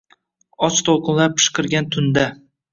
[0.67, 2.29] Och to’lqinlar pishqirgan tunda